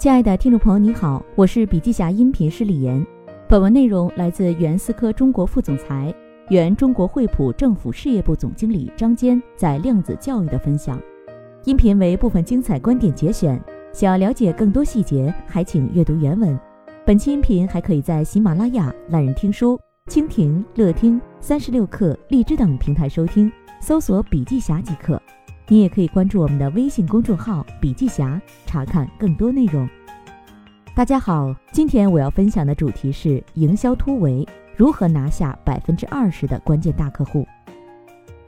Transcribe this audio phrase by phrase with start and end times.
[0.00, 3.06] 亲爱的听众朋友，你好，我是笔记侠音频师李岩。
[3.46, 6.10] 本文内容来自原思科中国副总裁、
[6.48, 10.98] 原中国惠普政府事业部总经理张坚在量子教育的分享。
[11.64, 16.58] 音频为部分精彩观点节选，想要了解更多细节，还请阅读原文。
[17.04, 19.78] 本期音频还可以在喜马拉雅、懒人听书、
[20.10, 25.20] 蜻蜓、乐听、三十六课、荔枝等平台收听，搜索“笔记侠”即可。
[25.70, 29.88] 你也可以关注我们的微信公众号“笔记侠”，查看更多内容。
[30.96, 34.44] 大家好，今天我要分享的主题是营销突围，
[34.74, 37.46] 如何拿下百分之二十的关键大客户。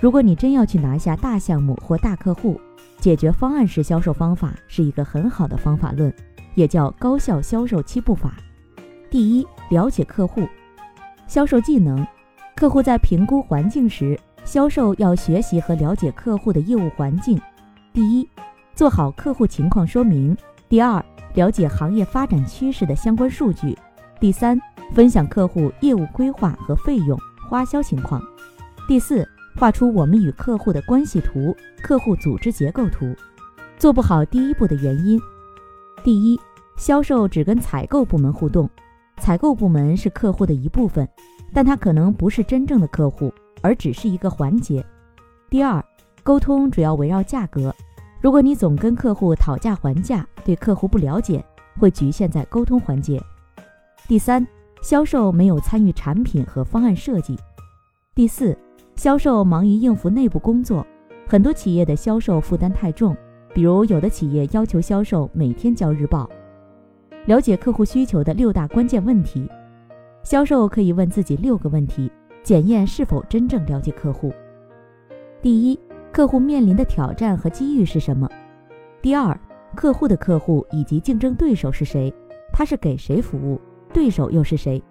[0.00, 2.58] 如果你真要去拿下大项目或大客户，
[2.98, 6.10] 解决方案式销售方法是一个很好的方法论，
[6.54, 8.32] 也叫高效销售七步法。
[9.10, 10.48] 第一，了解客户，
[11.26, 12.02] 销售技能，
[12.56, 14.18] 客户在评估环境时。
[14.50, 17.40] 销售要学习和了解客户的业务环境。
[17.92, 18.28] 第一，
[18.74, 20.34] 做好客户情况说明；
[20.68, 21.00] 第二，
[21.34, 23.72] 了解行业发展趋势的相关数据；
[24.18, 24.60] 第三，
[24.92, 27.16] 分享客户业务规划和费用
[27.48, 28.20] 花销情况；
[28.88, 29.24] 第四，
[29.56, 33.14] 画出我们与客户的关系图、客户组织结构图。
[33.78, 35.16] 做不好第一步的原因：
[36.02, 36.36] 第一，
[36.76, 38.68] 销售只跟采购部门互动，
[39.16, 41.08] 采购部门是客户的一部分，
[41.54, 43.32] 但他可能不是真正的客户。
[43.62, 44.84] 而只是一个环节。
[45.48, 45.84] 第二，
[46.22, 47.74] 沟通主要围绕价格。
[48.20, 51.44] 如果你总跟客户讨价还价，对客户不了解，
[51.78, 53.22] 会局限在沟通环节。
[54.06, 54.46] 第三，
[54.82, 57.38] 销售没有参与产品和方案设计。
[58.14, 58.56] 第四，
[58.96, 60.86] 销售忙于应付内部工作，
[61.26, 63.16] 很多企业的销售负担太重，
[63.54, 66.28] 比如有的企业要求销售每天交日报。
[67.26, 69.48] 了解客户需求的六大关键问题，
[70.22, 72.10] 销售可以问自己六个问题。
[72.42, 74.32] 检验是否真正了解客户。
[75.42, 75.78] 第一，
[76.12, 78.28] 客户面临的挑战和机遇是什么？
[79.00, 79.38] 第二，
[79.74, 82.12] 客户的客户以及竞争对手是谁？
[82.52, 83.60] 他是给谁服务？
[83.92, 84.82] 对手又是谁？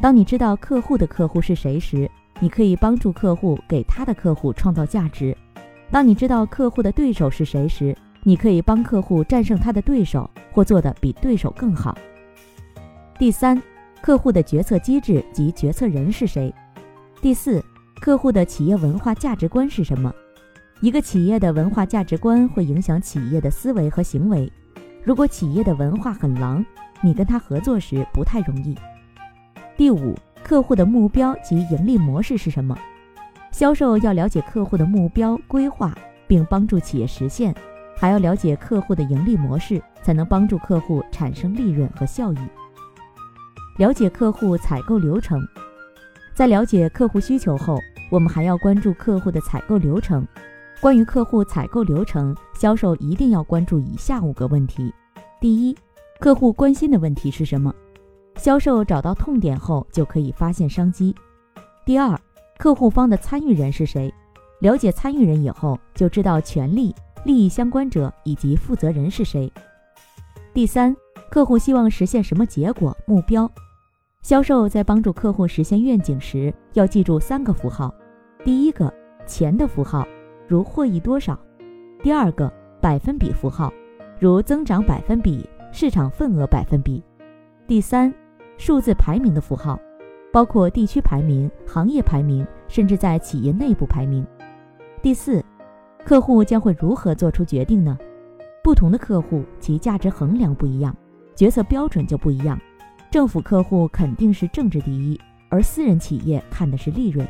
[0.00, 5.34] 当你知道客户的客户是谁时，你可以帮助客户给他的客户创造价值；
[5.90, 11.96] 当你知道客户的对手是谁时，你可以帮客户战胜他的对手或做得比对手更好。
[13.18, 13.62] 第三，
[14.02, 16.52] 客户的决策机制及决策人是谁？
[17.26, 17.60] 第四，
[18.00, 20.14] 客户的企业文化价值观是什么？
[20.80, 24.48] 一个企业的文化价值观会影响企业的思维和行为。
[25.02, 26.64] 如果企业的文化很狼，
[27.00, 28.76] 你跟他合作时不太容易。
[29.76, 30.14] 第五，
[30.44, 32.78] 客户的目标及盈利模式是什么？
[33.50, 35.92] 销售要了解客户的目标规划，
[36.28, 37.52] 并帮助企业实现，
[37.96, 42.38] 还要了解客户的盈利模式，才能帮助客户产生利润和效益。
[43.78, 45.44] 了解客户采购流程。
[46.36, 47.80] 在了解客户需求后，
[48.10, 50.28] 我们还要关注客户的采购流程。
[50.82, 54.92] 关于客户采购流程，销售一定要关注以下五个问题：
[55.40, 55.74] 第一，
[56.20, 57.74] 客户关心的问题是什么？
[58.36, 61.14] 销售找到痛点后，就可以发现商机。
[61.86, 62.20] 第二，
[62.58, 64.12] 客户方的参与人是谁？
[64.60, 69.50] 了解参与人以后，就知道权利、利益相关者以及负责人是谁。
[70.52, 70.94] 第三，
[71.30, 73.50] 客户希望实现什么结果、目标？
[74.26, 77.94] 销售在帮助客户实现愿景时，要记住三个符号：
[78.42, 78.92] 第一个，
[79.24, 80.04] 钱的符号，
[80.48, 81.38] 如获益多少；
[82.02, 83.72] 第二个，百分比符号，
[84.18, 87.00] 如增长百分比、市场份额百分比；
[87.68, 88.12] 第三，
[88.58, 89.78] 数字排名的符号，
[90.32, 94.26] 包括地区排名、行业排名，甚至在企业内部排名。
[95.00, 95.40] 第四，
[96.04, 97.96] 客户将会如何做出决定呢？
[98.60, 100.92] 不同的客户其价值衡量不一样，
[101.36, 102.60] 决策标准就不一样。
[103.10, 105.18] 政府客户肯定是政治第一，
[105.48, 107.26] 而私人企业看的是利润。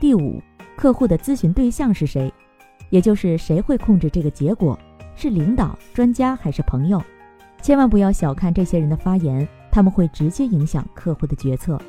[0.00, 0.40] 第五，
[0.76, 2.32] 客户的咨询对象是谁？
[2.88, 4.78] 也就是谁会控制这个结果？
[5.16, 7.02] 是领导、专家还是朋友？
[7.60, 11.80] 千万不要小看这些人的发言，他们会直接影响客户的决策。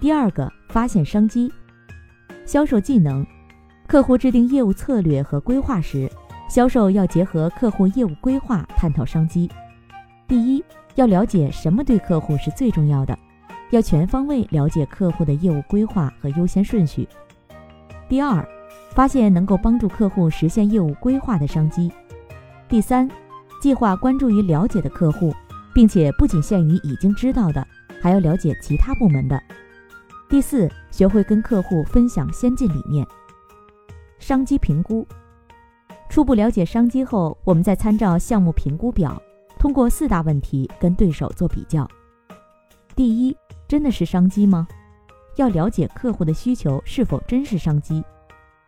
[0.00, 1.52] 第二个，发现商机。
[2.44, 3.26] 销售技能，
[3.86, 6.10] 客户制定业务策略和规划时，
[6.48, 9.50] 销售要结合客户业务规划探讨商机。
[10.26, 10.64] 第一。
[10.96, 13.16] 要了解什么对客户是最重要的，
[13.70, 17.06] 要全方位了解客户的业务规划和优先顺序。
[18.08, 18.46] 第二，
[18.90, 21.92] 发现能够帮助客户实现业务规划的商机。
[22.66, 23.08] 第三，
[23.60, 25.34] 计划关注于了解的客户，
[25.74, 27.66] 并且不仅限于已经知道的，
[28.00, 29.40] 还要了解其他部门的。
[30.30, 33.06] 第四，学会跟客户分享先进理念。
[34.18, 35.06] 商机评估，
[36.08, 39.22] 初步了解商机后，我们再参照项目评估表。
[39.58, 41.88] 通过四大问题跟对手做比较：
[42.94, 43.36] 第一，
[43.66, 44.66] 真的是商机吗？
[45.36, 48.02] 要了解客户的需求是否真是商机；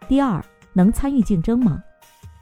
[0.08, 1.82] 第二，能参与竞争吗？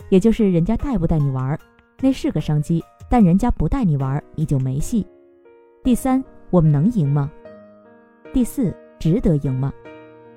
[0.09, 1.59] 也就是人家带不带你玩，
[2.01, 5.07] 那是个商机，但人家不带你玩，你就没戏。
[5.83, 7.31] 第三，我们能赢吗？
[8.33, 9.73] 第四，值得赢吗？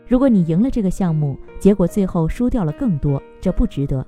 [0.07, 4.06] 如果你赢了这个项目，结果最后输掉了更多，这不值得。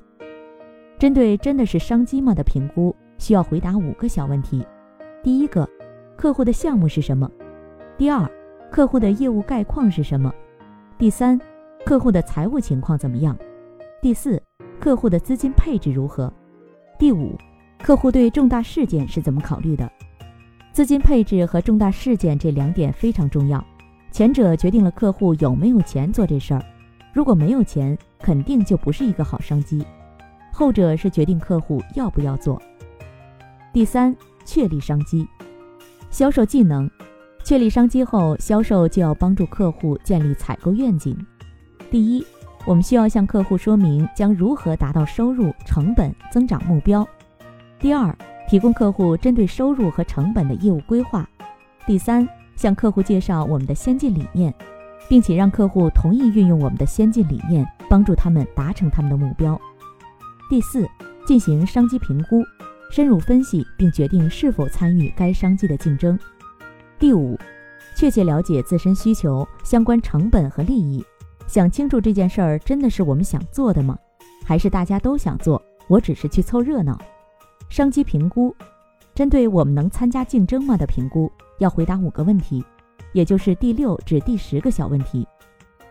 [0.98, 4.66] 针对真的是商机吗的评估，需要回答五个小问题：
[5.22, 5.70] 第一个，
[6.18, 7.30] 客户的项目是什么？
[7.96, 8.28] 第二，
[8.72, 10.34] 客户的业务概况是什么？
[10.98, 11.40] 第三，
[11.86, 13.38] 客户的财务情况怎么样？
[14.02, 14.42] 第四，
[14.80, 16.34] 客户的资金配置如何？
[16.98, 17.38] 第五，
[17.84, 19.88] 客户对重大事件是怎么考虑的？
[20.74, 23.64] 资金配置和重大事件这两点非常重要。
[24.10, 26.62] 前者决定了客户有没有钱做这事儿，
[27.14, 29.86] 如果没有钱，肯定就不是一个好商机；
[30.52, 32.60] 后者是决定客户要不要做。
[33.74, 35.28] 第三，确立商机，
[36.10, 36.90] 销售技能，
[37.44, 41.18] 确立商机后，销售就要帮助客户建立采购愿景。
[41.90, 42.26] 第一，
[42.66, 47.08] 我们需要向客户说明将如何达到收入、成本、增长目标。
[47.80, 48.16] 第二，
[48.50, 51.28] 提供客户针对收入和成本的业务规划。
[51.86, 52.28] 第三。
[52.58, 54.54] 向客户介绍我们的先进理念，
[55.10, 59.60] 并且让客户同意运用我们的先进理念，帮助他们达成他们的目标。
[60.48, 60.88] 第四，
[61.26, 62.44] 进行商机评估，
[62.92, 66.20] 深入分析并决定是否参与该商机的竞争。
[67.00, 67.40] 第五，
[67.96, 71.04] 确切了解自身需求、相关成本和利益，
[71.48, 73.98] 想清楚这件事儿真的是我们想做的吗？
[74.46, 77.00] 还是大家都想做，我只是去凑热闹？
[77.70, 78.54] 商机评估，
[79.16, 81.32] 针对我们能参加竞争吗的评估。
[81.60, 82.62] 要回答五个问题，
[83.14, 85.26] 也就是第六至第十个小问题。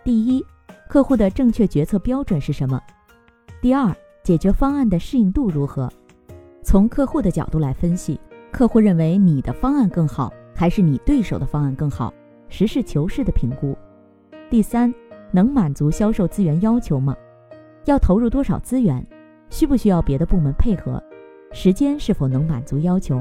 [0.04, 0.44] 第一，
[0.86, 2.78] 客户的正确决策标准是什么？
[3.62, 5.90] 第二，解决方案的适应度如何？
[6.70, 8.20] 从客户的角度来分析，
[8.52, 12.14] 客户认为你的方案更好，还是你对手的方案更好？
[12.48, 13.76] 实事求是的评估。
[14.48, 14.94] 第三，
[15.32, 17.16] 能满足销售资源要求吗？
[17.86, 19.04] 要投入多少资源？
[19.48, 21.02] 需不需要别的部门配合？
[21.50, 23.20] 时间是否能满足要求？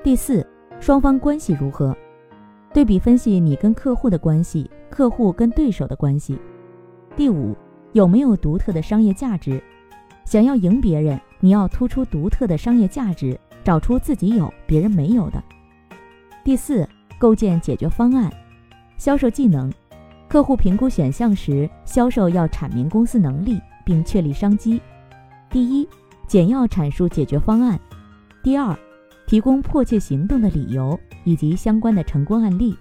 [0.00, 0.46] 第四。
[0.78, 1.92] 双方关系如何？
[2.72, 6.38] 对比分析你跟客户的关系，客户跟对手的关系。
[7.16, 7.52] 第五，
[7.94, 9.60] 有没有独特的商业价值？
[10.24, 15.42] 想要赢别人，你要突出独特的商业价值，找出自己有别人没有的。
[16.44, 16.88] 第四，
[17.18, 18.30] 构建解决方案。
[18.96, 19.72] 销售技能，
[20.28, 24.80] 客户评估选项时，销售要阐明公司能力并确立商机。
[25.50, 25.88] 第一，
[26.26, 27.80] 简要阐述解决方案。
[28.42, 28.76] 第二。
[29.26, 32.76] 提供迫切行动的理由以及相关的成功案例。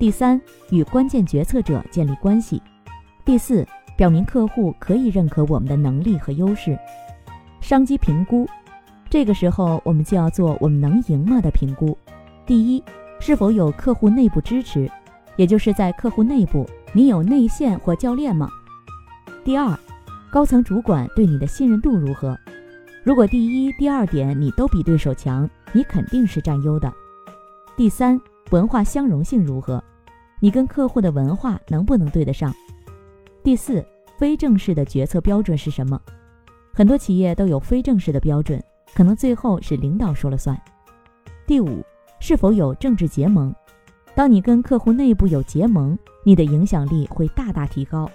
[0.00, 0.40] 第三，
[0.70, 2.60] 与关键决策者建立关系。
[3.24, 3.64] 第四，
[3.96, 6.76] 表明客户可以认可我们的能力和优势。
[7.60, 8.48] 商机评估，
[9.10, 11.96] 这个时候我们就要做我们能赢吗的评估。
[12.46, 12.82] 第一，
[13.18, 14.90] 是否有客户内部支持，
[15.36, 18.48] 也就是在客户内部，你有内线或教练吗？
[19.44, 19.78] 第二，
[20.30, 22.38] 高层主管对你的信任度如何？
[23.02, 26.92] 如果第一、第二点你都比对手强，你肯定是占优的。
[27.76, 28.20] 第三，
[28.50, 29.82] 文化相容性如何？
[30.40, 32.54] 你跟客户的文化能不能对得上？
[33.42, 33.84] 第四，
[34.18, 36.00] 非正式的决策标准是什么？
[36.76, 38.62] 很多企业都有非正式的标准，
[38.94, 40.54] 可能最后是领导说了算。
[41.46, 41.82] 第五，
[42.20, 43.50] 是否有政治结盟？
[44.14, 48.06] 当你跟客户内部有结盟，你的影响力会大大提高。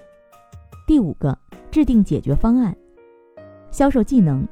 [0.85, 1.35] 第五个，
[1.71, 2.77] 制定解决方案，
[3.71, 4.47] 销售技能。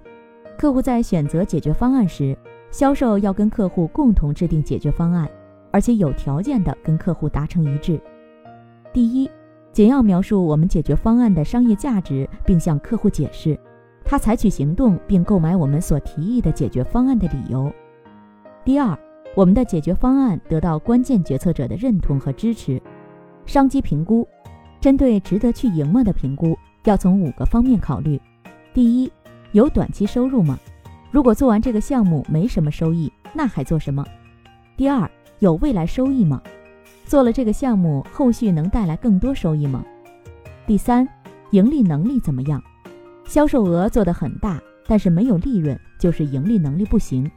[0.58, 2.36] 客户在选择解决方案时，
[2.72, 5.30] 销售要跟客户共同制定解决方案，
[5.72, 8.02] 而且有条件的跟客户达成一致。
[8.92, 9.30] 第一，
[9.72, 13.56] 简要描述我们解决方案的商业价值，并向客户解释
[14.10, 17.72] 他采取行动并购买我们所提议的解决方案的理由。
[18.66, 18.98] 第二，
[19.36, 22.82] 我们的解决方案得到关键决策者的认同和支持。
[23.46, 24.28] 商机评估，
[24.82, 28.20] 针对值得去赢吗的评估，要从五个方面考虑。
[28.74, 29.12] 第一。
[29.52, 30.60] 有短期收入吗？
[31.10, 34.06] 如果做完这个项目没什么收益，那还做什么？
[34.78, 36.40] 第二，有未来收益吗？
[37.06, 39.84] 做了这个项目，后续能带来更多收益吗？
[40.68, 41.08] 第三，
[41.50, 42.62] 盈利能力怎么样？
[43.30, 47.30] 销售额做得很大，但是没有利润，就是盈利能力不行。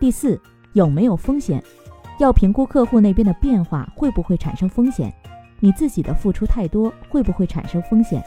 [0.00, 0.40] 第四，
[0.72, 1.62] 有没有风险？
[2.18, 5.12] 要评估客户那边的变化会不会产生风险？
[5.60, 8.24] 你自己的付出太多会不会产生风险？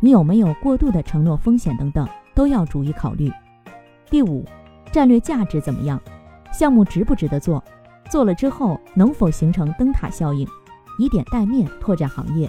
[0.00, 2.04] 你有没有过度的承诺风险等等？
[2.34, 3.30] 都要逐一考虑。
[4.10, 4.44] 第五，
[4.90, 6.02] 战略价值怎么样？
[6.52, 7.62] 项目值不值得做？
[8.10, 10.44] 做了之后能否形成灯塔效应，
[10.98, 12.48] 以点带面拓展行业？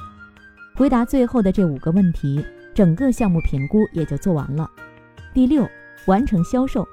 [0.76, 4.70] 回答最后的这五个问题，整个项目评估也就做完了。
[5.34, 5.68] 第六，
[6.08, 6.88] 完成销售。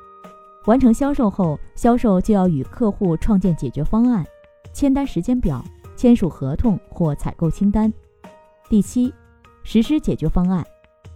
[0.67, 4.25] 完成销售后，销售就要与客户创建解决方案，
[4.73, 5.65] 签单时间表，
[5.97, 7.91] 签署合同或采购清单。
[8.69, 9.15] 第七，
[9.63, 10.63] 实施解决方案。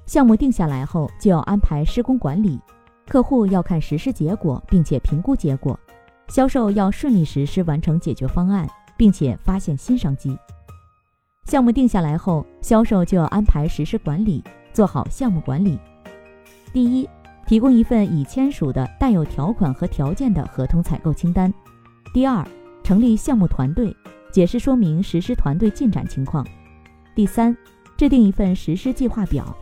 [0.06, 2.58] 项目定下来后，就要安排施工管理，
[3.06, 5.78] 客户要看实施结果，并且评估结果；
[6.28, 8.66] 销售要顺利实施完成解决方案，
[8.96, 10.36] 并且发现新商机。
[11.44, 15.78] 项目定下来后，销售就要安排实施管理，做好项目管理。
[16.72, 17.06] 第一，
[17.46, 21.52] 提供一份已签署的带有条款和条件的合同采购清单。
[22.14, 22.46] 第二，
[22.82, 23.94] 成立项目团队，
[24.30, 26.46] 解释说明实施团队进展情况。
[27.14, 27.54] 第三，
[27.98, 29.54] 制定一份实施计划表。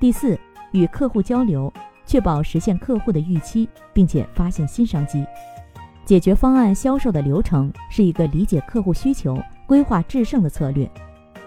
[0.00, 0.36] 第四，
[0.72, 1.72] 与客户交流，
[2.04, 5.24] 确保实现客户的预期，并且发现新商机。
[6.04, 9.40] 解决方案销售的流程是一个理解客户需求、
[9.72, 10.86] 规划制胜的策略。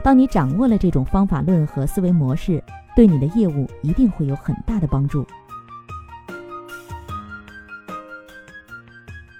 [0.01, 2.59] 当你掌握了这种方法论和思维模式，
[2.95, 5.23] 对你的业务一定会有很大的帮助。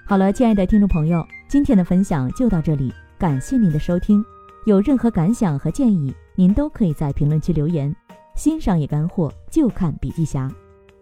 [0.04, 4.24] 好了，亲爱的听众朋友，今天的分享就到这里，感谢您的收听。
[4.66, 7.92] 有任何感想和建议，您都可以在评论区留言。
[8.36, 10.48] 新商业干货就看笔记侠，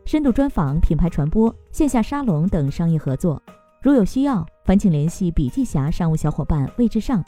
[0.06, 3.42] 深度专访、品牌传播、线下沙龙等商业合作，
[3.82, 7.22] 如有需要，烦请联系笔记侠商务小伙伴魏志尚，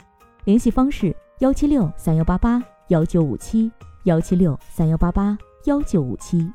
[0.47, 3.69] 联系方式：幺七六三幺八八幺九五七
[4.05, 6.49] 幺七六三幺八八幺九五七。